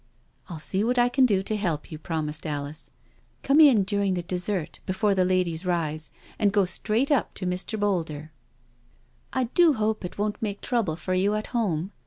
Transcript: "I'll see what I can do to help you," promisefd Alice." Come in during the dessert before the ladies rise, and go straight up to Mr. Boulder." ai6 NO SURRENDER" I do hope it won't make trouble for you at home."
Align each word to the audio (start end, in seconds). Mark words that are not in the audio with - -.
"I'll 0.49 0.57
see 0.57 0.83
what 0.83 0.97
I 0.97 1.09
can 1.09 1.27
do 1.27 1.43
to 1.43 1.55
help 1.55 1.91
you," 1.91 1.99
promisefd 1.99 2.47
Alice." 2.47 2.89
Come 3.43 3.59
in 3.59 3.83
during 3.83 4.15
the 4.15 4.23
dessert 4.23 4.79
before 4.87 5.13
the 5.13 5.23
ladies 5.23 5.63
rise, 5.63 6.09
and 6.39 6.51
go 6.51 6.65
straight 6.65 7.11
up 7.11 7.35
to 7.35 7.45
Mr. 7.45 7.79
Boulder." 7.79 8.13
ai6 8.15 8.15
NO 8.15 8.15
SURRENDER" 8.15 8.31
I 9.33 9.43
do 9.53 9.73
hope 9.73 10.03
it 10.03 10.17
won't 10.17 10.41
make 10.41 10.59
trouble 10.61 10.95
for 10.95 11.13
you 11.13 11.35
at 11.35 11.47
home." 11.53 11.91